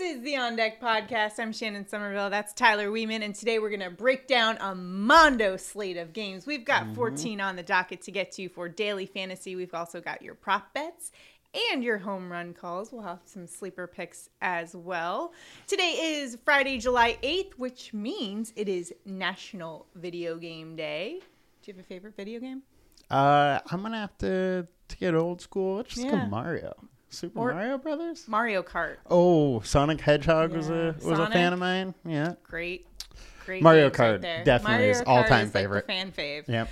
[0.00, 1.38] is the On Deck podcast.
[1.38, 2.30] I'm Shannon Somerville.
[2.30, 3.22] That's Tyler Weeman.
[3.22, 6.46] And today we're going to break down a Mondo slate of games.
[6.46, 6.94] We've got Mm-hmm.
[6.94, 9.56] 14 on the docket to get to for daily fantasy.
[9.56, 11.12] We've also got your prop bets
[11.72, 12.92] and your home run calls.
[12.92, 15.32] We'll have some sleeper picks as well.
[15.66, 21.18] Today is Friday, July 8th, which means it is National Video Game Day.
[21.62, 22.62] Do you have a favorite video game?
[23.10, 25.76] Uh, I'm gonna have to to get old school.
[25.76, 26.12] Let's just Yeah.
[26.12, 26.74] go Mario.
[27.10, 28.26] Super Or- Mario Brothers.
[28.28, 28.96] Mario Kart.
[29.10, 31.94] Oh, Sonic Hedgehog was a was a fan of mine.
[32.04, 32.34] Yeah.
[32.42, 32.86] Great.
[33.44, 34.44] Great Mario right Kart there.
[34.44, 35.86] definitely Mario is all-time is, like, favorite.
[35.86, 36.46] fan fave.
[36.48, 36.68] Yep.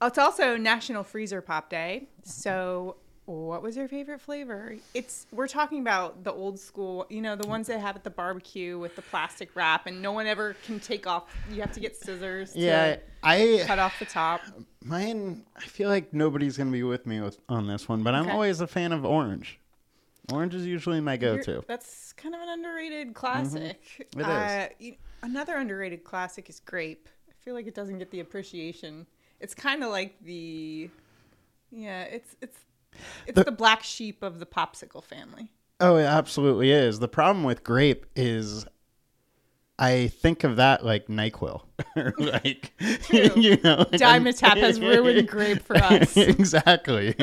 [0.00, 2.08] Oh, It's also National Freezer Pop Day.
[2.24, 4.74] So, what was your favorite flavor?
[4.94, 8.10] It's we're talking about the old school, you know, the ones that have at the
[8.10, 11.24] barbecue with the plastic wrap, and no one ever can take off.
[11.50, 12.96] You have to get scissors to Yeah.
[13.22, 14.40] I cut off the top.
[14.84, 15.44] mine.
[15.56, 18.60] I feel like nobody's gonna be with me with on this one, but I'm always
[18.60, 19.58] a fan of orange.
[20.32, 21.62] Orange is usually my You're- go-to.
[21.66, 23.80] That's kind of an underrated classic.
[23.98, 24.24] It is.
[24.26, 24.68] Uh,
[25.22, 27.08] another underrated classic is grape.
[27.28, 29.06] I feel like it doesn't get the appreciation.
[29.40, 30.90] It's kind of like the,
[31.70, 32.58] yeah, it's it's
[33.26, 35.52] it's The- the black sheep of the popsicle family.
[35.78, 36.98] Oh, it absolutely is.
[36.98, 38.64] The problem with grape is
[39.78, 41.62] I think of that like NyQuil.
[42.18, 43.28] like True.
[43.36, 46.16] you know, like Dimetapp has ruined grape for us.
[46.16, 47.14] exactly.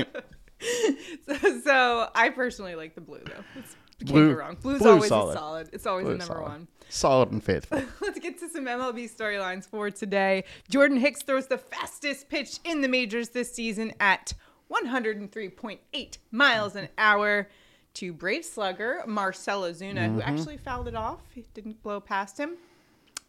[1.41, 3.43] So, so I personally like the blue though.
[3.55, 4.57] It's, can't Blue- go wrong.
[4.61, 5.33] Blue's blue's always solid.
[5.33, 5.69] solid.
[5.71, 6.49] It's always Blue's the number solid.
[6.51, 6.67] one.
[6.89, 7.81] Solid and faithful.
[8.01, 10.43] Let's get to some MLB storylines for today.
[10.69, 14.33] Jordan Hicks throws the fastest pitch in the majors this season at
[14.71, 17.47] 103.8 miles an hour
[17.95, 20.21] to Brave slugger Marcell Ozuna, who mm-hmm.
[20.21, 21.21] actually fouled it off.
[21.33, 22.57] He didn't blow past him.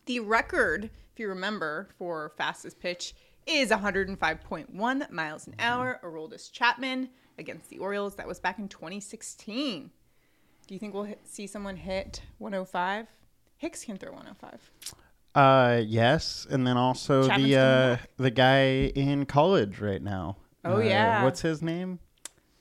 [0.07, 3.15] The record, if you remember, for fastest pitch
[3.47, 6.01] is 105.1 miles an hour.
[6.03, 8.17] Aroldis Chapman against the Orioles.
[8.17, 9.91] That was back in 2016.
[10.67, 13.07] Do you think we'll hit, see someone hit 105?
[13.59, 14.71] Hicks can throw 105.
[15.35, 20.37] Uh, yes, and then also Chapman's the uh, the guy in college right now.
[20.65, 21.25] Oh, Uh, yeah.
[21.25, 21.99] what's his name?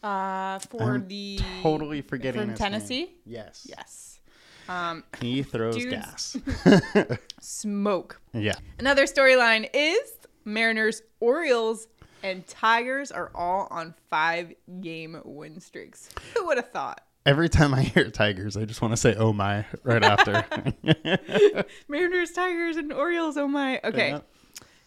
[0.02, 2.72] Uh, for I'm the totally forgetting from his name.
[2.72, 3.16] Tennessee.
[3.26, 3.66] Yes.
[3.70, 4.20] Yes,
[4.68, 6.36] um, He throws gas.
[7.42, 8.20] smoke.
[8.34, 8.56] yeah.
[8.80, 10.00] Another storyline is
[10.46, 11.88] Mariners, Orioles,
[12.24, 16.10] and Tigers are all on five-game win streaks.
[16.36, 17.02] Who would have thought?
[17.26, 20.44] Every time I hear Tigers, I just want to say "Oh my" right after.
[21.88, 23.38] Mariners, Tigers, and Orioles.
[23.38, 23.80] Oh my.
[23.84, 24.10] Okay.
[24.10, 24.20] Yeah.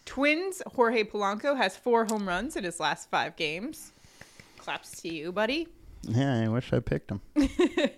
[0.05, 0.61] Twins.
[0.67, 3.91] Jorge Polanco has four home runs in his last five games.
[4.59, 5.67] Claps to you, buddy.
[6.03, 7.21] yeah, I wish I picked him.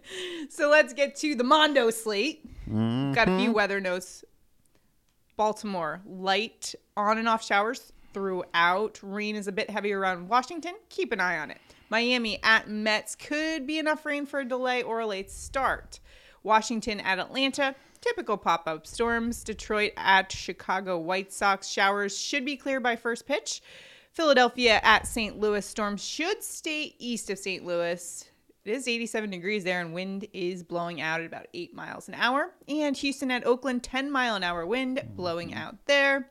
[0.50, 2.45] So let's get to the Mondo slate.
[2.67, 3.13] Mm-hmm.
[3.13, 4.23] Got a few weather notes.
[5.38, 8.99] Baltimore, light on and off showers throughout.
[9.01, 10.75] Rain is a bit heavier around Washington.
[10.89, 11.57] Keep an eye on it.
[11.89, 15.99] Miami at Mets could be enough rain for a delay or a late start.
[16.43, 19.43] Washington at Atlanta, typical pop up storms.
[19.43, 23.61] Detroit at Chicago White Sox, showers should be clear by first pitch.
[24.11, 25.39] Philadelphia at St.
[25.39, 27.65] Louis, storms should stay east of St.
[27.65, 28.25] Louis.
[28.65, 32.13] It is 87 degrees there, and wind is blowing out at about 8 miles an
[32.13, 32.51] hour.
[32.67, 35.59] And Houston at Oakland, 10 mile an hour wind blowing mm-hmm.
[35.59, 36.29] out there.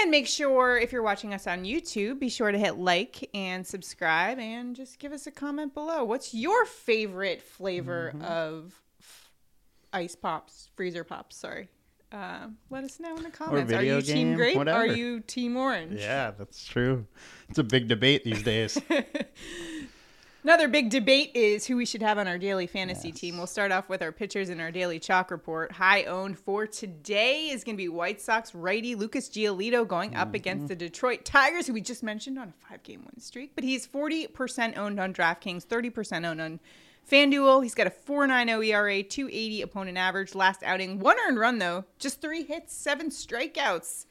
[0.00, 3.66] And make sure, if you're watching us on YouTube, be sure to hit like and
[3.66, 6.04] subscribe and just give us a comment below.
[6.04, 9.30] What's your favorite flavor of f-
[9.92, 11.36] ice pops, freezer pops?
[11.36, 11.68] Sorry.
[12.10, 13.72] Uh, let us know in the comments.
[13.72, 14.68] Are you team game, grape?
[14.68, 16.00] Are you team orange?
[16.00, 17.06] Yeah, that's true.
[17.48, 18.80] It's a big debate these days.
[20.44, 23.18] Another big debate is who we should have on our daily fantasy Yes.
[23.18, 23.38] team.
[23.38, 25.72] We'll start off with our pitchers in our daily chalk report.
[25.72, 30.28] High owned for today is going to be White Sox righty Lucas Giolito going up
[30.28, 30.34] mm-hmm.
[30.34, 33.52] against the Detroit Tigers, who we just mentioned on a five game win streak.
[33.54, 36.60] But he's 40% owned on DraftKings, 30% owned on
[37.10, 37.62] FanDuel.
[37.62, 40.34] He's got a 4.90 ERA, 280 opponent average.
[40.34, 44.04] Last outing, one earned run though, just three hits, seven strikeouts.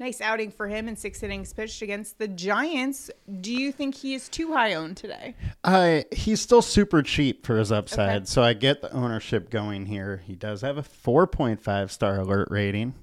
[0.00, 3.10] Nice outing for him in six innings pitched against the Giants.
[3.40, 5.34] Do you think he is too high owned today?
[5.64, 8.24] Uh, he's still super cheap for his upside, Okay.
[8.26, 10.22] so I get the ownership going here.
[10.24, 12.94] He does have a 4.5 star alert rating,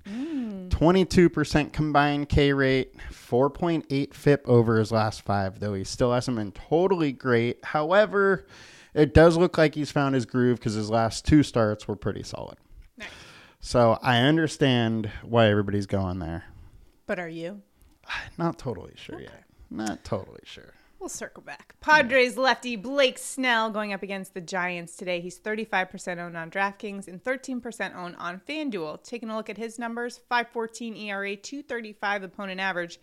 [0.70, 6.54] 22% combined K rate, 4.8 FIP over his last five, though he still hasn't been
[6.54, 7.64] totally great.
[7.66, 8.46] However,
[8.94, 12.24] it does look like he's found his groove because his last two starts were pretty
[12.24, 12.58] solid.
[12.98, 13.10] Nice.
[13.60, 16.46] So I understand why everybody's going there.
[17.06, 17.62] But are you?
[18.38, 19.44] Not totally sure yet.
[19.70, 20.74] Not totally sure.
[21.00, 21.76] We'll circle back.
[21.82, 25.20] Padres lefty Blake Snell going up against the Giants today.
[25.20, 29.04] He's 35% owned on DraftKings and 13% owned on FanDuel.
[29.04, 33.00] Taking a look at his numbers 514 ERA, 235 opponent average.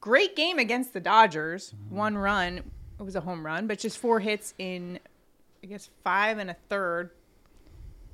[0.00, 1.72] Great game against the Dodgers.
[1.72, 1.96] Mm-hmm.
[1.96, 2.58] One run.
[2.58, 5.00] It was a home run, but just four hits in,
[5.64, 7.10] I guess, five and a third.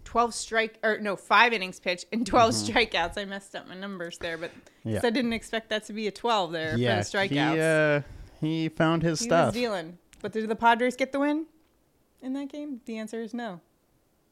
[0.09, 3.19] 12 strike or no, 5 innings pitch and 12 strikeouts.
[3.19, 4.91] I messed up my numbers there, but Mm-hmm.
[4.95, 5.01] Yeah.
[5.05, 7.55] I didn't expect that to be a 12 there yeah, for the strikeouts.
[7.55, 8.01] He, uh,
[8.41, 9.47] he found his He stuff.
[9.49, 9.99] was dealing.
[10.23, 11.45] But did the Padres get the win
[12.23, 12.81] in that game?
[12.87, 13.61] The answer is no.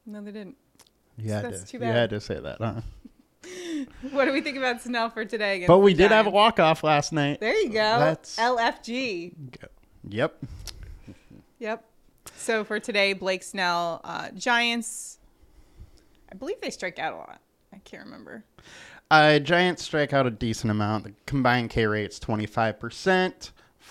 [0.06, 0.56] No, they didn't.
[1.18, 1.94] yeah had, That's to, too you bad.
[1.94, 2.80] had to say that, huh?
[4.12, 5.64] What do we think about Snell for today?
[5.66, 7.38] But we did have a walk off last night.
[7.40, 7.98] There you go.
[7.98, 9.34] That's- LFG.
[10.08, 10.42] Yep.
[11.58, 11.84] Yep.
[12.34, 15.18] So for today, Blake Snell, uh, Giants.
[16.30, 17.40] I believe they strike out a lot.
[17.72, 18.44] I can't remember.
[19.10, 21.04] Uh, Giants strike out a decent amount.
[21.04, 23.50] The combined K rate's 25%.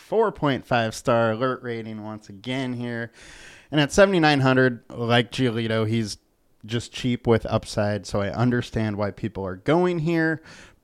[0.09, 3.11] 4.5 star alert rating once again here.
[3.71, 6.17] And at 7,900, like Giolito, he's
[6.65, 8.05] just cheap with upside.
[8.05, 10.41] So I understand why people are going here.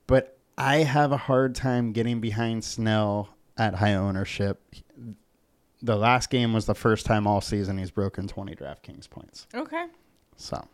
[0.07, 4.61] But I have a hard time getting behind Snell at high ownership.
[5.81, 9.47] The last game was the first time all season he's broken 20 DraftKings points.
[9.53, 9.85] Okay.
[10.37, 10.67] So.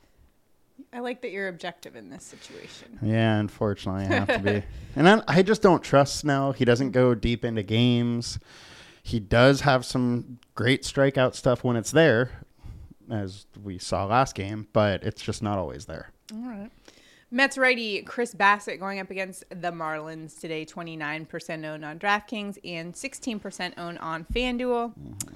[0.93, 2.99] I like that you're objective in this situation.
[3.01, 4.63] Yeah, unfortunately, I have to be.
[4.95, 6.53] And I, I just don't trust Snell.
[6.53, 8.39] He doesn't go deep into games.
[9.03, 12.31] He does have some great strikeout stuff when it's there,
[13.11, 16.11] as we saw last game, but it's just not always there.
[16.33, 16.71] All right.
[17.29, 22.93] Mets righty Chris Bassitt going up against the Marlins today, 29% owned on DraftKings and
[22.93, 24.93] 16% owned on FanDuel.
[24.97, 25.33] Mm-hmm.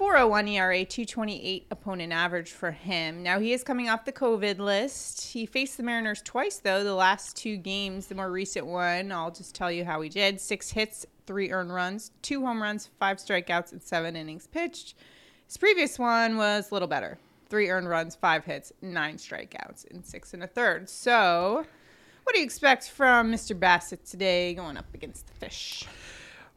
[0.00, 3.22] 401 ERA, 228 opponent average for him.
[3.22, 5.20] Now he is coming off the COVID list.
[5.32, 8.06] He faced the Mariners twice, though, the last two games.
[8.06, 11.74] The more recent one, I'll just tell you how he did six hits, three earned
[11.74, 14.94] runs, two home runs, five strikeouts, and seven innings pitched.
[15.46, 17.18] His previous one was a little better
[17.50, 20.88] three earned runs, five hits, nine strikeouts, and six and a third.
[20.88, 21.66] So,
[22.22, 23.54] what do you expect from Mr.
[23.54, 25.84] Bassitt today going up against the fish?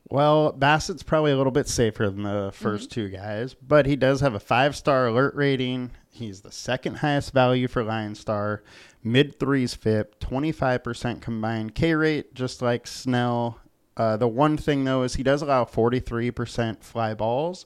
[0.10, 4.22] Well, Bassitt's probably a little bit safer than the 1st two guys, but he does
[4.22, 5.92] have a five star alert rating.
[6.12, 8.62] He's the second highest value for Line Star,
[9.04, 13.60] mid threes FIP, 25% combined K rate, just like Snell.
[13.98, 17.66] Uh, the one thing, though, is he does allow 43% fly balls,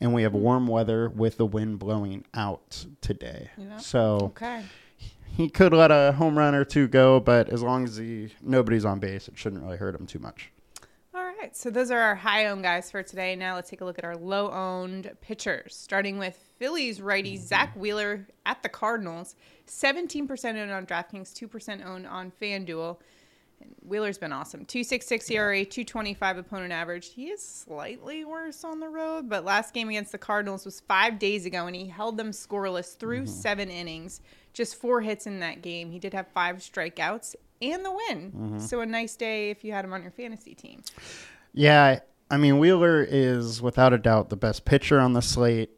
[0.00, 3.50] and we have warm weather with the wind blowing out today.
[3.56, 3.76] Yeah.
[3.76, 4.62] So Okay.
[5.24, 8.84] he could let a home run or two go, but as long as he nobody's
[8.84, 10.50] on base, it shouldn't really hurt him too much.
[11.44, 13.36] Right, so those are our high owned guys for today.
[13.36, 17.44] Now let's take a look at our low owned pitchers, starting with Phillies righty mm-hmm.
[17.44, 19.36] Zack Wheeler at the Cardinals,
[19.66, 20.26] 17%
[20.56, 22.96] owned on DraftKings, 2% owned on FanDuel.
[23.60, 24.64] And Wheeler's been awesome.
[24.64, 27.12] 266 ERA, 225 opponent average.
[27.12, 31.18] He is slightly worse on the road, but last game against the Cardinals was five
[31.18, 33.26] days ago, and he held them scoreless through mm-hmm.
[33.26, 34.22] seven innings.
[34.54, 35.90] Just four hits in that game.
[35.90, 38.32] He did have five strikeouts and the win.
[38.32, 38.58] Mm-hmm.
[38.60, 40.82] So a nice day if you had him on your fantasy team.
[41.54, 45.70] Yeah, I mean Wheeler is without a doubt the best pitcher on the slate.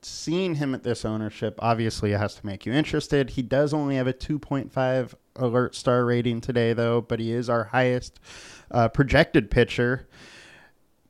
[0.00, 3.30] Seeing him at this ownership obviously has to make you interested.
[3.30, 7.64] He does only have a 2.5 alert star rating today, though, but he is our
[7.64, 8.18] highest
[8.70, 10.08] uh, projected pitcher.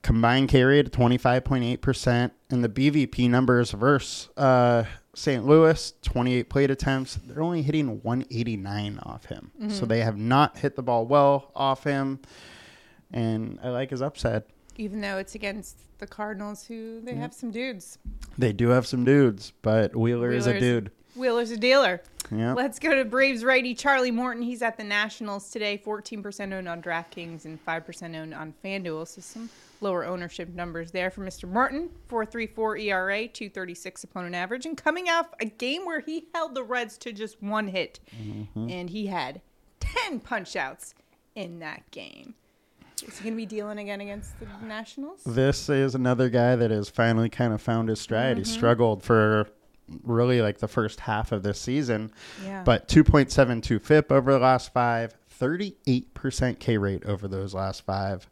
[0.03, 4.85] Combined K rate at 25.8%, and the BVP numbers versus uh,
[5.15, 5.44] St.
[5.44, 7.19] Louis, 28 plate attempts.
[7.26, 9.50] They're only hitting 189 off him.
[9.69, 12.20] So they have not hit the ball well off him
[13.12, 14.44] and I like his upside.
[14.76, 17.20] even though it's against the Cardinals, who they mm-hmm.
[17.20, 17.99] have some dudes.
[18.37, 20.93] They do have some dudes, but Wheeler is a dude.
[21.16, 22.00] Wheeler's a dealer.
[22.31, 22.52] Yeah.
[22.52, 24.43] Let's go to Braves righty Charlie Morton.
[24.43, 29.08] He's at the Nationals today, 14% owned on DraftKings and 5% owned on FanDuel.
[29.08, 29.50] So some
[29.81, 31.48] lower ownership numbers there for Mr.
[31.48, 31.91] Morton.
[32.08, 34.67] 434 ERA, 236 opponent average.
[34.67, 37.98] And coming off a game where he held the Reds to just one hit.
[38.15, 38.70] Mm-hmm.
[38.70, 39.41] And he had
[39.81, 40.94] 10 punch outs
[41.34, 42.34] in that game.
[43.02, 45.22] Is he going to be dealing again against the Nationals?
[45.24, 48.36] This is another guy that has finally kind of found his stride.
[48.36, 48.44] Mm-hmm.
[48.44, 49.48] He struggled for
[50.05, 52.12] really like the first half of this season,
[52.44, 52.62] Yeah.
[52.64, 58.28] but 2.72 FIP over the last five, 38% K rate over those last five.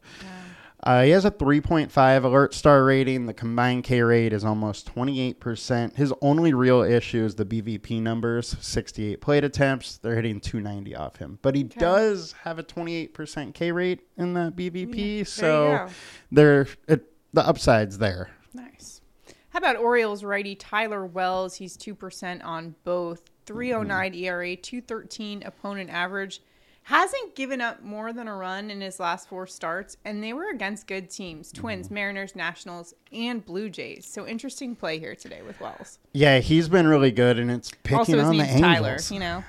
[0.83, 3.25] Uh, he has a 3.5 alert star rating.
[3.25, 5.95] The combined K rate is almost 28%.
[5.95, 9.97] His only real issue is the BVP numbers 68 plate attempts.
[9.97, 11.39] They're hitting 290 off him.
[11.41, 14.95] But he does have a 28% K rate in that BVP.
[14.95, 15.87] you so
[16.31, 18.29] there, it, the upside's there.
[18.53, 19.01] Nice.
[19.49, 21.55] How about Orioles righty Tyler Wells?
[21.55, 23.23] He's 2% on both.
[23.47, 26.41] 309 ERA, 213 opponent average.
[26.87, 30.49] Hasn't given up more than a run in his last four starts, and they were
[30.49, 34.05] against good teams Twins, Mariners, Nationals, and Blue Jays.
[34.05, 35.99] So interesting play here today with Wells.
[36.13, 39.11] Yeah, he's been really good, and it's picking also, on the Tyler, Angels.
[39.11, 39.43] you know.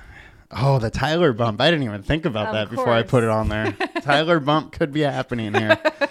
[0.50, 1.60] Oh, the Tyler bump.
[1.60, 3.70] I didn't even think about Of that before I put it on there.
[4.02, 5.78] Tyler bump could be happening here.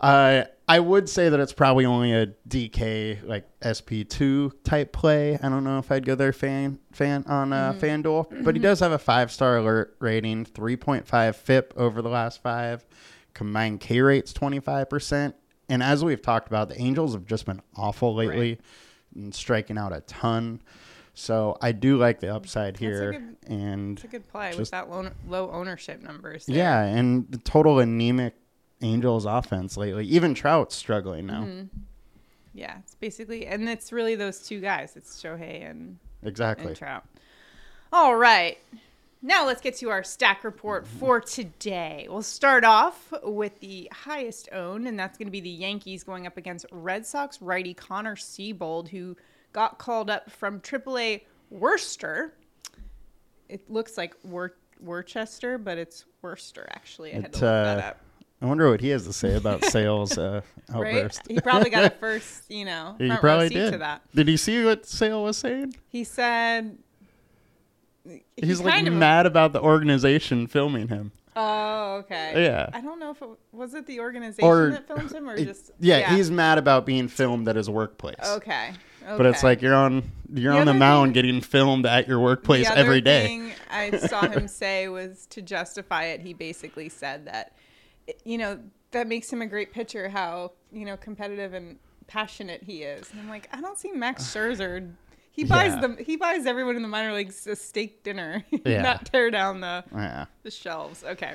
[0.00, 5.38] Uh, I would say that it's probably only a DK like SP2 type play.
[5.42, 8.80] I don't know if I'd go there fan fan on uh, FanDuel, but he does
[8.80, 12.86] have a five star alert rating, 3.5 FIP over the last five.
[13.34, 15.32] Combined K rate's 25%.
[15.70, 18.58] And as we've talked about, the Angels have just been awful lately
[19.14, 20.60] and striking out a ton.
[21.14, 23.12] So I do like the upside here.
[23.12, 26.46] good- and It's a good play with Just- that low, low ownership numbers.
[26.46, 26.56] there.
[26.56, 28.34] yeah, and the total anemic
[28.80, 30.06] Angels offense lately.
[30.06, 31.42] Even Trout's struggling now.
[31.42, 31.66] Mm-hmm.
[32.54, 34.96] Yeah, it's basically, and it's really those two guys.
[34.96, 36.68] It's Shohei and, Exactly.
[36.68, 37.04] and Trout.
[37.92, 38.58] All right.
[39.20, 42.06] Now let's get to our stack report for today.
[42.08, 46.26] We'll start off with the highest owned, and that's going to be the Yankees going
[46.26, 49.16] up against Red Sox righty Connor Seabold, who
[49.52, 52.32] got called up from AAA Worcester.
[53.48, 57.10] It looks like Wor- Worcester, but it's Worcester, actually.
[57.12, 58.00] I had It's, to look uh, that up.
[58.40, 60.42] I wonder what he has to say about Sale's uh,
[60.72, 60.94] Right?
[60.96, 61.22] outburst.
[61.28, 63.72] He probably got a first, you know, He probably did.
[63.72, 64.02] to that.
[64.14, 65.74] Did he see what Sale was saying?
[65.88, 66.78] He said
[68.04, 71.12] he He's like kind of- mad about the organization filming him.
[71.40, 72.44] Oh, okay.
[72.44, 72.68] Yeah.
[72.72, 75.44] I don't know if it was it the organization Or that films him or it-
[75.44, 78.16] just yeah, he's mad about being filmed at his workplace.
[78.24, 78.72] okay.
[79.16, 80.02] But it's like you're on
[80.34, 83.26] you're The on the mound thing- getting filmed at your workplace every day.
[83.26, 86.20] thing I saw him say was to justify it.
[86.20, 87.52] He basically said that,
[88.24, 88.58] you know,
[88.92, 90.08] that makes him a great pitcher.
[90.08, 93.10] How you know competitive and passionate he is.
[93.10, 94.90] And I'm like, I don't see Max Scherzer.
[95.30, 95.80] He buys Yeah.
[95.80, 95.96] them.
[96.04, 98.82] He buys everyone in the minor leagues a steak dinner, Yeah.
[98.82, 100.24] not tear down the Yeah.
[100.42, 101.04] the shelves.
[101.04, 101.34] Okay.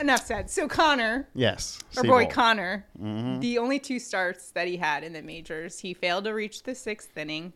[0.00, 0.50] Enough said.
[0.50, 1.78] So Connor, Yes.
[1.96, 3.40] our boy Connor, Mm-hmm.
[3.40, 6.74] the only two starts that he had in the majors, he failed to reach the
[6.74, 7.52] sixth inning.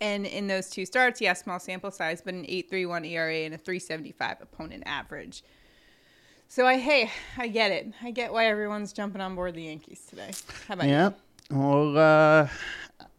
[0.00, 3.54] And in those two starts, he has small sample size, but an 8.31 ERA and
[3.54, 5.42] a 3.75 opponent average.
[6.50, 7.92] So I hey, I get it.
[8.02, 10.30] I get why everyone's jumping on board the Yankees today.
[10.66, 11.10] How about Yeah.
[11.50, 12.48] Well, uh,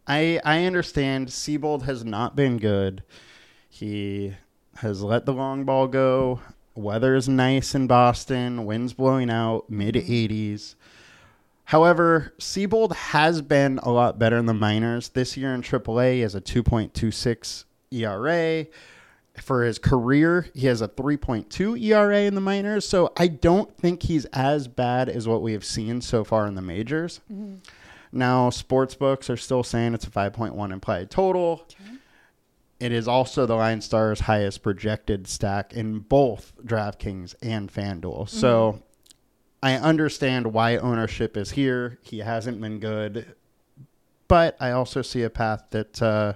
[0.08, 1.28] I I understand.
[1.28, 3.04] Seabold has not been good.
[3.70, 4.34] He
[4.78, 6.40] has let the long ball go.
[6.74, 8.66] Weather is nice in Boston.
[8.66, 10.74] Winds blowing out, mid 80s.
[11.66, 15.10] However, Seabold has been a lot better in the minors.
[15.10, 18.66] This year in AAA, has a 2.26 ERA.
[19.38, 22.88] For his career, he has a 3.2 ERA in the minors.
[22.88, 26.56] So I don't think he's as bad as what we have seen so far in
[26.56, 27.22] the majors.
[28.12, 31.66] Now, sports books are still saying it's a 5.1 implied total.
[32.80, 38.30] It is also the Line Stars' highest projected stack in both DraftKings and FanDuel.
[38.30, 38.82] So
[39.62, 42.00] I understand why ownership is here.
[42.02, 43.36] He hasn't been good,
[44.28, 46.34] but I also see a path that uh,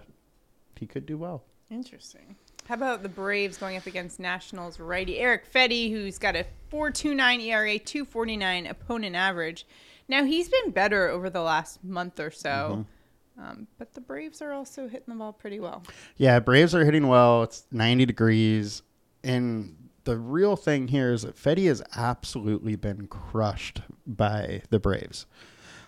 [0.77, 1.43] he could do well.
[1.69, 2.35] Interesting.
[2.65, 7.41] How about the Braves going up against Nationals righty Erick Fedde, who's got a 4.29
[7.43, 9.65] ERA, 2.49 opponent average.
[10.07, 12.85] Now he's been better over the last month or so,
[13.37, 15.83] um, but the Braves are also hitting the ball pretty well.
[16.17, 17.43] Yeah, Braves are hitting well.
[17.43, 18.81] It's 90 degrees.
[19.23, 25.25] And the real thing here is that Fedde has absolutely been crushed by the Braves.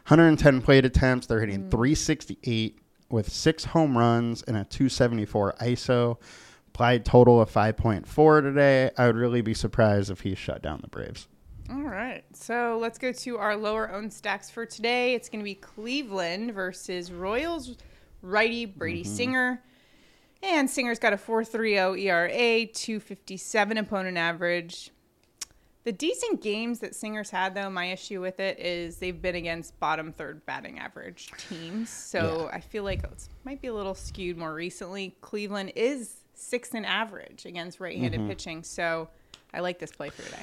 [0.07, 1.27] 110 plate attempts.
[1.27, 2.79] They're hitting 368
[3.09, 6.17] with six home runs and a 274 ISO.
[6.75, 8.91] Implied total of 5.4 today.
[8.97, 11.29] I would really be surprised if he shut down the Braves.
[11.71, 15.13] All right, so let's go to our lower owned stacks for today.
[15.13, 17.77] It's going to be Cleveland versus Royals
[18.21, 19.15] righty Brady mm-hmm.
[19.15, 19.63] Singer.
[20.43, 24.91] And Singer's got a 4.30 ERA, 257 opponent average.
[25.85, 29.79] The decent games that Singer's had, though, my issue with it is they've been against
[29.79, 31.89] bottom third batting average teams.
[31.89, 35.15] So I feel like it might be a little skewed more recently.
[35.21, 38.29] Cleveland is sixth in average against right handed mm-hmm.
[38.29, 38.63] pitching.
[38.63, 39.09] So
[39.53, 40.41] I like this play for today.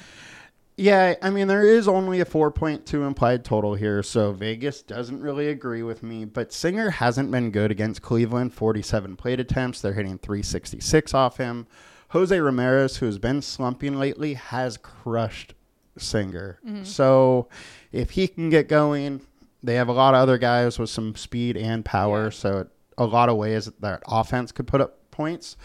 [0.75, 5.49] Yeah, I mean, there is only a 4.2 implied total here, so Vegas doesn't really
[5.49, 6.25] agree with me.
[6.25, 8.53] But Singer hasn't been good against Cleveland.
[8.53, 9.81] 47 plate attempts.
[9.81, 11.67] They're hitting 366 off him.
[12.09, 15.53] Jose Ramirez, who's been slumping lately, has crushed
[15.97, 16.59] Singer.
[16.65, 16.83] Mm-hmm.
[16.85, 17.49] So
[17.91, 19.21] if he can get going,
[19.61, 22.25] they have a lot of other guys with some speed and power.
[22.25, 22.29] Yeah.
[22.31, 25.55] So a lot of ways that offense could put up points.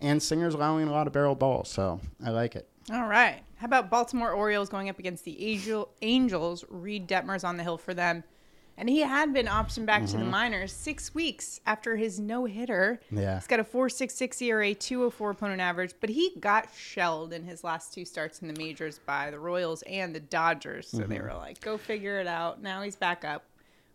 [0.00, 2.68] And Singer's allowing a lot of barrel balls, so I like it.
[2.92, 3.40] All right.
[3.56, 6.64] How about Baltimore Orioles going up against the Angel, Angels?
[6.68, 8.22] Reid Detmers on the hill for them.
[8.78, 10.30] And he had been optioned back to the mm-hmm.
[10.30, 13.00] minors six weeks after his no hitter.
[13.10, 13.34] Yeah.
[13.34, 17.92] He's got a 4.66 ERA, 204 opponent average, but he got shelled in his last
[17.92, 20.88] two starts in the majors by the Royals and the Dodgers.
[20.88, 21.26] So they mm-hmm.
[21.26, 22.62] were like, go figure it out.
[22.62, 23.44] Now he's back up.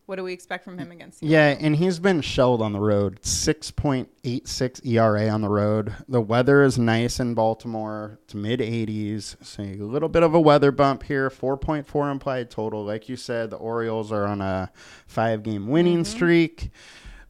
[0.05, 1.22] What do we expect from him against?
[1.22, 3.22] the Yeah, and he's been shelled on the road.
[3.22, 5.93] 6.86 ERA on the road.
[6.10, 8.19] The weather is nice in Baltimore.
[8.24, 9.38] It's mid 80s.
[9.41, 11.29] So a little bit of a weather bump here.
[11.29, 12.83] 4.4 implied total.
[12.83, 14.72] Like you said, the Orioles are on a
[15.07, 16.72] five game winning streak.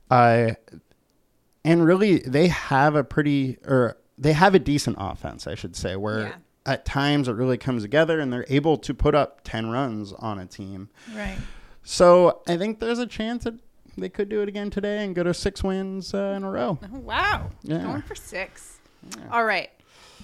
[0.10, 0.51] Uh,
[1.63, 5.96] and really, they have a pretty, or they have a decent offense, I should say,
[5.96, 6.34] where Yeah.
[6.65, 10.39] at times it really comes together and they're able to put up 10 runs on
[10.39, 10.89] a team.
[11.15, 11.38] Right.
[11.84, 13.56] So I think there's a chance that
[13.98, 16.80] they could do it again today and go to six wins uh, in a row.
[16.82, 17.50] Oh, wow.
[17.63, 17.84] Yeah.
[17.84, 18.78] Going for six.
[19.32, 19.70] All right.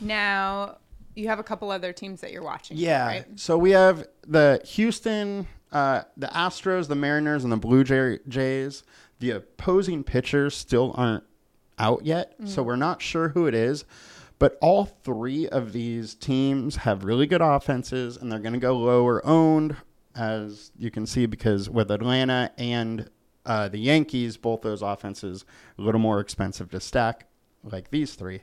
[0.02, 0.78] Now
[1.16, 2.78] you have a couple other teams that you're watching.
[2.78, 3.06] Yeah.
[3.08, 3.26] Right?
[3.36, 8.84] So we have the Houston, uh, the Astros, the Mariners, and the Blue Jay- Jays.
[9.20, 11.26] The opposing pitchers still aren't
[11.78, 13.84] out yet, so we're not sure who it is.
[14.38, 18.78] But all three of these teams have really good offenses, and they're going to go
[18.78, 19.76] lower owned,
[20.20, 23.10] as you can see, because with Atlanta and
[23.46, 25.46] uh, the Yankees, both those offenses
[25.78, 27.26] a little more expensive to stack,
[27.64, 28.42] like these 3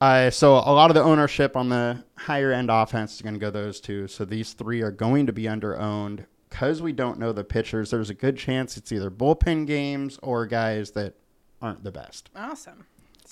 [0.00, 3.40] uh, so a lot of the ownership on the higher end offense is going to
[3.40, 4.08] go those two.
[4.08, 7.90] So these three are going to be under owned because we don't know the pitchers.
[7.90, 11.14] There's a good chance it's either bullpen games or guys that
[11.60, 12.30] aren't the best.
[12.34, 12.86] Awesome.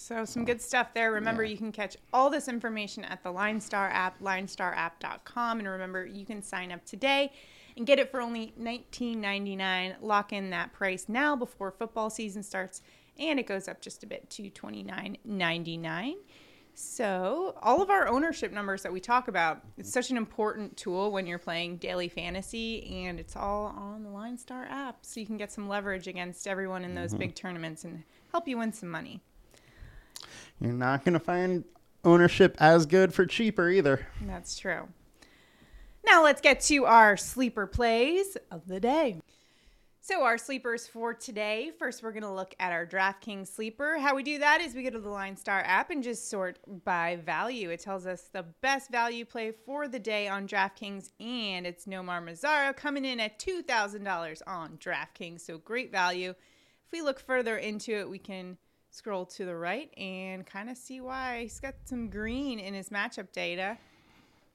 [0.08, 1.12] So some good stuff there.
[1.12, 1.50] Remember, Yeah.
[1.50, 6.24] you can catch all this information at the Line Star app, linestarapp.com, and remember, you
[6.24, 7.30] can sign up today
[7.76, 9.96] and get it for only $19.99.
[10.00, 12.80] Lock in that price now before football season starts,
[13.18, 16.16] and it goes up just a bit to $29.99.
[16.72, 21.12] So, all of our ownership numbers that we talk about, it's such an important tool
[21.12, 25.04] when you're playing daily fantasy, and it's all on the Line Star app.
[25.04, 27.18] So, you can get some leverage against everyone in those mm-hmm.
[27.18, 29.20] big tournaments and help you win some money.
[30.60, 31.64] You're not going to find
[32.04, 34.06] ownership as good for cheaper either.
[34.22, 34.88] That's true.
[36.04, 39.20] Now, let's get to our sleeper plays of the day.
[40.00, 43.98] So, our sleepers for today first, we're going to look at our DraftKings sleeper.
[43.98, 46.58] How we do that is we go to the Line Star app and just sort
[46.82, 47.68] by value.
[47.68, 52.24] It tells us the best value play for the day on DraftKings, and it's Nomar
[52.24, 55.42] Mazara coming in at $2,000 on DraftKings.
[55.42, 56.30] So, great value.
[56.30, 58.56] If we look further into it, we can
[58.90, 62.88] scroll to the right and kind of see why he's got some green in his
[62.88, 63.76] matchup data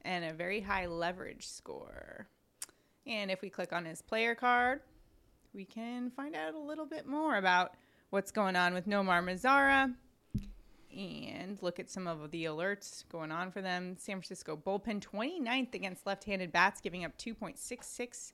[0.02, 2.28] and a very high leverage score.
[3.06, 4.82] And if we click on his player card,
[5.54, 7.74] we can find out a little bit more about
[8.10, 9.94] what's going on with Nomar Mazara
[10.96, 13.96] and look at some of the alerts going on for them.
[13.98, 18.34] San Francisco bullpen 29th against left handed bats, giving up 2.66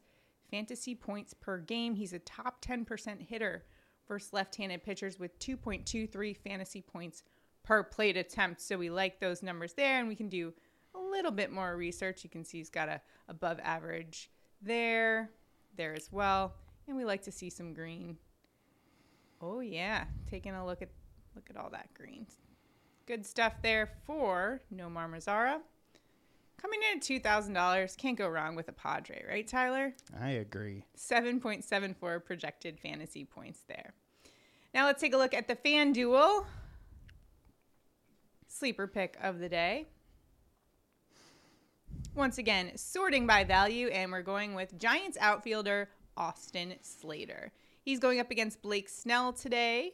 [0.52, 1.96] fantasy points per game.
[1.96, 3.64] He's a top 10% hitter
[4.10, 7.24] versus left handed pitchers with 2.23 fantasy points
[7.64, 8.60] per plate attempt.
[8.60, 10.52] So we like those numbers there, and we can do
[10.96, 12.26] a little bit more research.
[12.26, 14.30] You can see he's got a above average
[14.62, 15.30] there,
[15.78, 16.56] there as well,
[16.88, 18.18] and we like to see some green.
[19.42, 20.90] Oh yeah, taking a look at
[21.36, 22.26] look at all that green.
[23.06, 25.60] Good stuff there for Nomar Mazara.
[26.62, 29.94] Coming in at two thousand dollars, can't go wrong with a Padre, right, Tyler?
[30.20, 30.84] I agree.
[30.98, 33.94] 7.74 projected fantasy points there.
[34.74, 36.46] Now let's take a look at the FanDuel
[38.48, 39.88] sleeper pick of the day.
[42.14, 47.54] Once again, sorting by value, and we're going with Giants outfielder Austin Slater.
[47.84, 49.94] He's going up against Blake Snell today,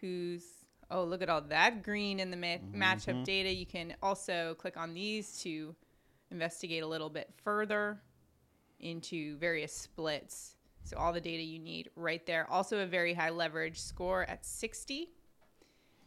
[0.00, 0.44] who's
[0.90, 2.82] oh look at all that green in the ma- mm-hmm.
[2.82, 3.52] matchup data.
[3.52, 5.74] You can also click on these to
[6.30, 8.00] investigate a little bit further
[8.80, 10.54] into various splits.
[10.84, 12.48] So all the data you need right there.
[12.50, 15.08] Also a very high leverage score at 60.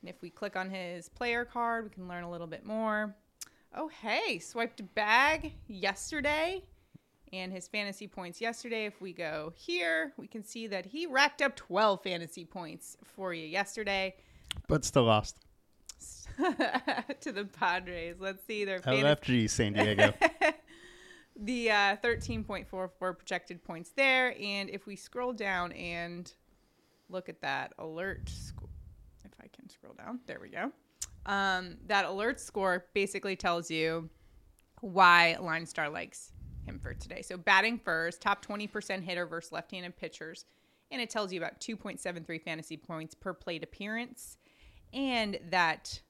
[0.01, 3.15] And if we click on his player card, we can learn a little bit more.
[3.75, 6.63] Oh, hey, swiped a bag yesterday
[7.31, 8.85] and his fantasy points yesterday.
[8.85, 13.33] If we go here, we can see that he racked up 12 fantasy points for
[13.33, 14.15] you yesterday
[14.67, 15.37] But still lost.
[17.21, 18.17] to the Padres.
[18.19, 20.13] Let's see their LFG San Diego.
[21.35, 24.35] the uh, 13.44 projected points there.
[24.39, 26.31] And if we scroll down and
[27.09, 28.69] look at that alert score,
[29.23, 30.71] if I can scroll down, there we go.
[31.25, 34.09] Um, that alert score basically tells you
[34.81, 36.31] why Line Star likes
[36.65, 37.21] him for today.
[37.21, 40.45] So batting first, top 20% hitter versus left-handed pitchers,
[40.89, 44.37] and it tells you about 2.73 fantasy points per plate appearance,
[44.93, 46.01] and that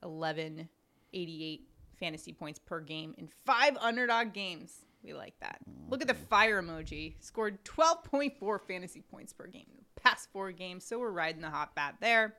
[0.00, 1.68] 1188
[1.98, 4.84] fantasy points per game in five underdog games.
[5.02, 5.58] We like that.
[5.88, 7.14] Look at the fire emoji.
[7.20, 11.50] Scored 12.4 fantasy points per game in the past four games, so we're riding the
[11.50, 12.34] hot bat there.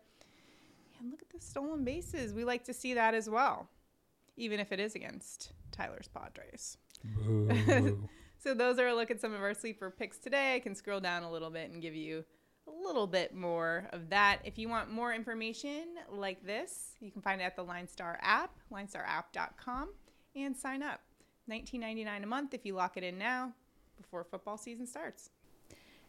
[0.99, 2.33] And look at the stolen bases.
[2.33, 3.69] We like to see that as well,
[4.35, 6.77] even if it is against Tyler's Padres.
[8.45, 10.53] So those are a look at some of our sleeper picks today.
[10.53, 12.23] I can scroll down a little bit and give you
[12.67, 14.39] a little bit more of that.
[14.43, 18.19] If you want more information like this, you can find it at the Line Star
[18.21, 19.89] app, linestarapp.com,
[20.35, 21.01] and sign up.
[21.49, 23.53] $19.99 a month if you lock it in now
[23.97, 25.29] before football season starts.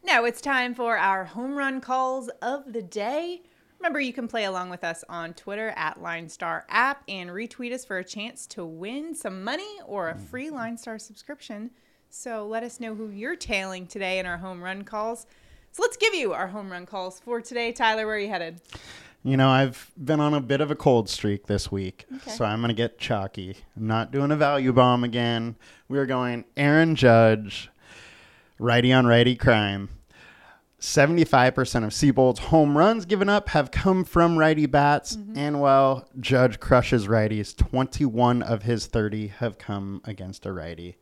[0.02, 3.42] Now it's time for our home run calls of the day.
[3.78, 7.84] Remember, you can play along with us on Twitter at LineStar app and retweet us
[7.84, 11.70] for a chance to win some money or a free LineStar subscription.
[12.08, 15.26] So let us know who you're tailing today in our home run calls.
[15.76, 17.70] So let's give you our home run calls for today.
[17.70, 18.62] Tyler, where are you headed?
[19.22, 22.30] You know, I've been on a bit of a cold streak this week, Okay.
[22.30, 23.58] so I'm going to get chalky.
[23.76, 25.56] I'm not doing a value bomb again.
[25.86, 27.68] We're going Aaron Judge,
[28.58, 29.90] righty on righty crime.
[30.80, 35.36] 75% of Seabold's home runs given up have come from righty bats, mm-hmm.
[35.36, 40.96] and while Judge crushes righties, 21 of his 30 have come against a righty.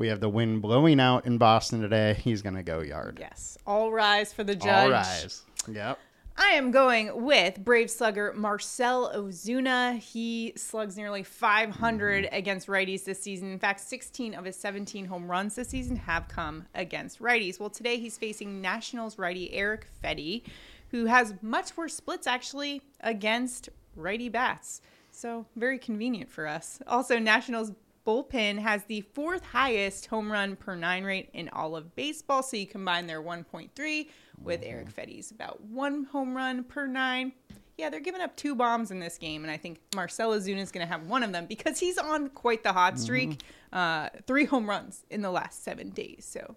[0.00, 2.14] We have the wind blowing out in Boston today.
[2.14, 3.18] He's going to go yard.
[3.20, 3.58] Yes.
[3.66, 4.84] All rise for the judge.
[4.84, 5.42] All rise.
[5.70, 5.98] Yep.
[6.38, 9.98] I am going with Brave slugger Marcell Ozuna.
[9.98, 12.34] He slugs nearly 500 mm-hmm.
[12.34, 13.52] against righties this season.
[13.52, 17.60] In fact, 16 of his 17 home runs this season have come against righties.
[17.60, 20.44] Well, today he's facing Nationals righty Erick Fedde,
[20.92, 24.80] who has much worse splits actually against righty bats.
[25.10, 26.80] So, very convenient for us.
[26.86, 27.72] Also, Nationals
[28.06, 32.42] bullpen has the fourth highest home run per nine rate in all of baseball.
[32.42, 34.08] So you combine their 1.3
[34.42, 37.32] with Erick Fedde's about one home run per nine.
[37.76, 40.70] Yeah, they're giving up two bombs in this game, and I think Marcell Ozuna is
[40.70, 43.40] going to have one of them because he's on quite the hot streak.
[43.72, 46.26] Uh, three home runs in the last seven days.
[46.28, 46.56] So,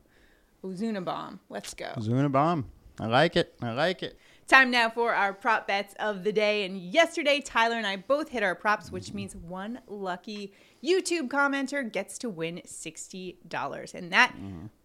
[0.65, 1.39] Ozuna bomb.
[1.47, 1.93] Let's go.
[1.97, 2.65] Zuna bomb.
[2.99, 3.55] I like it.
[3.61, 4.17] I like it.
[4.47, 6.65] Time now for our prop bets of the day.
[6.65, 10.53] And yesterday, Tyler and I both hit our props, which means one lucky
[10.83, 13.93] YouTube commenter gets to win $60.
[13.93, 14.35] And that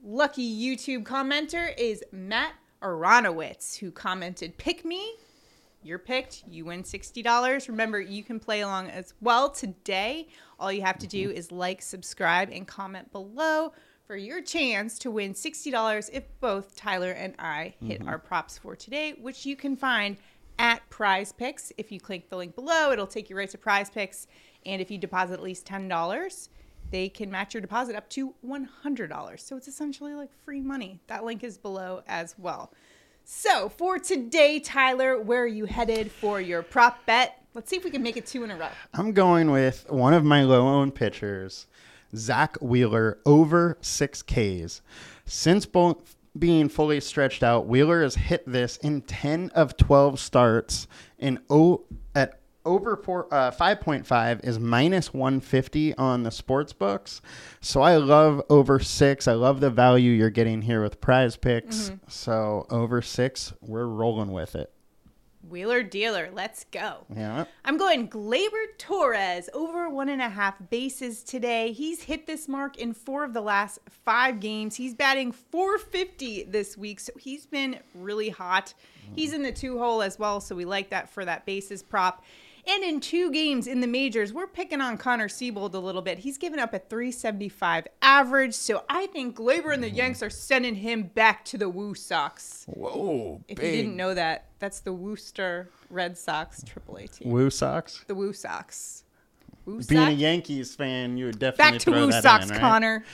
[0.03, 5.15] lucky YouTube commenter is Matt Aronowitz, who commented, Pick me.
[5.83, 6.45] You're picked.
[6.49, 7.69] You win $60.
[7.69, 10.29] Remember, you can play along as well today.
[10.59, 13.73] All you have to do is like, subscribe, and comment below
[14.07, 18.09] for your chance to win $60 if both Tyler and I hit mm-hmm.
[18.09, 20.17] our props for today, which you can find
[20.59, 21.73] at Prize Picks.
[21.79, 24.27] If you click the link below, it'll take you right to Prize Picks.
[24.69, 26.49] And if you deposit at least $10,
[26.91, 29.41] they can match your deposit up to $100.
[29.41, 31.01] So it's essentially like free money.
[31.07, 32.71] That link is below as well.
[33.25, 37.43] So for today, Tyler, where are you headed for your prop bet?
[37.55, 38.69] Let's see if we can make it two in a row.
[38.95, 41.67] I'm going with one of my low owned pitchers,
[42.15, 44.83] Zack Wheeler, over six Ks.
[45.25, 50.87] Since both being fully stretched out, Wheeler has hit this in 10 of 12 starts,
[51.19, 57.23] and o- at over four, uh, 5.5 is minus 150 on the sports books.
[57.61, 59.27] So I love over six.
[59.27, 61.91] I love the value you're getting here with prize picks.
[62.09, 64.73] So over six, we're rolling with it.
[65.49, 67.07] Wheeler dealer, let's go.
[67.15, 67.47] Yeah.
[67.65, 71.73] I'm going Gleyber Torres over one and a half bases today.
[71.73, 74.77] He's hit this mark in four of the last five games.
[74.77, 78.75] He's batting 450 this week, so he's been really hot.
[79.15, 82.25] He's in the two hole as well, so we like that for that bases prop.
[82.71, 86.19] And in two games in the majors, we're picking on Connor Seabold a little bit.
[86.19, 89.97] He's given up a 375 average, so I think Gleyber and the mm.
[89.97, 92.67] Yanks are sending him back to the Woo Sox.
[92.69, 93.41] Whoa.
[93.49, 97.31] If you didn't know that, that's the Worcester Red Sox AAA team.
[97.31, 98.05] Woo Sox?
[98.07, 99.05] The Woo Sox.
[99.65, 102.61] Woo Being a Yankees fan, you would definitely Back to Woo Sox, in, right?
[102.61, 103.05] Connor.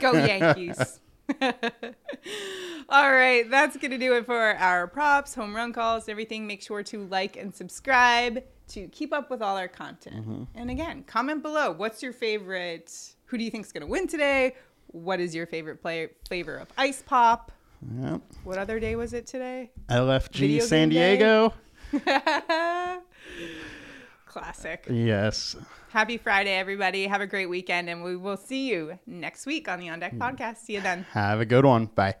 [0.00, 1.00] Go Yankees.
[2.88, 6.46] all right, that's going to do it for our props, home run calls, everything.
[6.46, 10.16] Make sure to like and subscribe to keep up with all our content.
[10.16, 10.42] Mm-hmm.
[10.54, 11.72] And again, comment below.
[11.72, 12.92] What's your favorite?
[13.26, 14.54] Who do you think is going to win today?
[14.88, 17.52] What is your favorite play, flavor of ice pop?
[18.00, 18.22] Yep.
[18.44, 19.70] What other day was it today?
[19.88, 20.88] LFG Video San?
[20.88, 21.52] Diego.
[24.26, 24.86] Classic.
[24.90, 25.56] Yes.
[25.90, 27.06] Happy Friday, everybody.
[27.06, 30.14] Have a great weekend, and we will see you next week on the On Deck
[30.14, 30.58] podcast.
[30.58, 31.06] See you then.
[31.12, 31.86] Have a good one.
[31.86, 32.16] Bye.